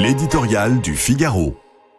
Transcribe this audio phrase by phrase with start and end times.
[0.00, 1.56] L'éditorial du Figaro.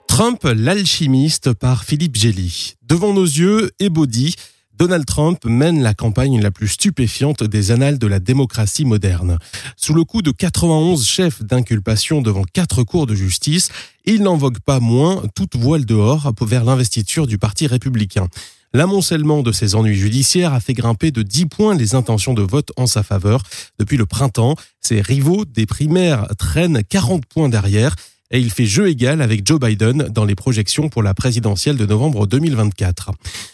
[0.08, 2.76] Trump, l'alchimiste par Philippe Gély.
[2.88, 4.36] Devant nos yeux, Ebody,
[4.74, 9.38] Donald Trump mène la campagne la plus stupéfiante des annales de la démocratie moderne.
[9.76, 13.68] Sous le coup de 91 chefs d'inculpation devant quatre cours de justice,
[14.06, 18.30] il n'en vogue pas moins toute voile dehors vers l'investiture du Parti républicain.
[18.72, 22.72] L'amoncellement de ses ennuis judiciaires a fait grimper de 10 points les intentions de vote
[22.78, 23.42] en sa faveur.
[23.80, 24.56] Depuis le printemps,
[24.90, 27.96] ses rivaux des primaires traînent 40 points derrière
[28.32, 31.86] et il fait jeu égal avec Joe Biden dans les projections pour la présidentielle de
[31.86, 33.12] novembre 2024.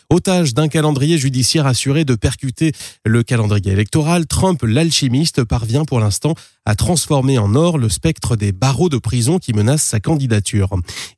[0.09, 2.71] Otage d'un calendrier judiciaire assuré de percuter
[3.03, 8.53] le calendrier électoral, Trump, l'alchimiste, parvient pour l'instant à transformer en or le spectre des
[8.53, 10.69] barreaux de prison qui menacent sa candidature.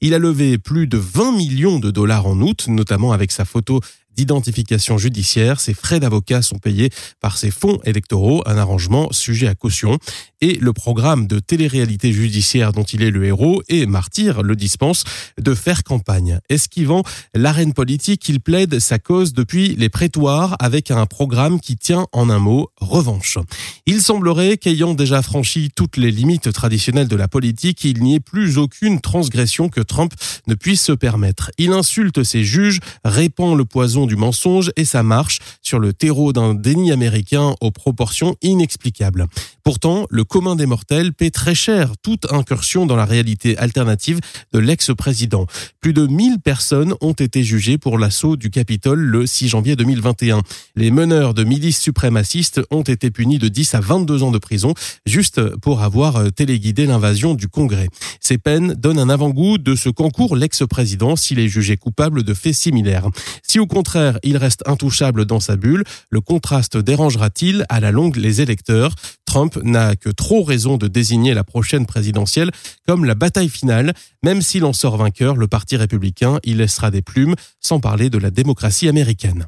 [0.02, 3.82] Il a levé plus de 20 millions de dollars en août, notamment avec sa photo
[4.18, 5.62] d'identification judiciaire.
[5.62, 6.90] Ses frais d'avocat sont payés
[7.22, 10.00] par ses fonds électoraux, un arrangement sujet à caution.
[10.42, 15.04] Et le programme de télé-réalité judiciaire dont il est le héros et martyr le dispense
[15.40, 16.40] de faire campagne.
[16.50, 22.08] Esquivant l'arène politique, il plaide sa cause depuis les prétoires avec un programme qui tient
[22.12, 23.38] en un mot revanche.
[23.86, 28.20] Il semblerait qu'ayant déjà franchi toutes les limites traditionnelles de la politique, il n'y ait
[28.20, 30.14] plus aucune transgression que Trump
[30.48, 31.52] ne puisse se permettre.
[31.58, 36.34] Il insulte ses juges, répand le poison du mensonge et ça marche sur le terreau
[36.34, 39.28] d'un déni américain aux proportions inexplicables.
[39.64, 44.20] Pourtant, le commun des mortels paie très cher toute incursion dans la réalité alternative
[44.54, 45.46] de l'ex-président.
[45.82, 50.42] Plus de 1000 personnes ont été jugées pour l'assaut du Capitole le 6 janvier 2021.
[50.76, 54.74] Les meneurs de milices suprémacistes ont été punis de 10 à 22 ans de prison
[55.06, 57.90] juste pour avoir téléguidé l'invasion du Congrès.
[58.22, 62.54] Ces peines donnent un avant-goût de ce concours l'ex-président s'il est jugé coupable de faits
[62.54, 63.08] similaires.
[63.44, 63.68] Si au
[64.24, 68.94] il reste intouchable dans sa bulle, le contraste dérangera-t-il à la longue les électeurs?
[69.26, 72.52] Trump n'a que trop raison de désigner la prochaine présidentielle
[72.88, 73.94] comme la bataille finale.
[74.24, 78.18] Même s'il en sort vainqueur, le Parti républicain y laissera des plumes, sans parler de
[78.18, 79.48] la démocratie américaine.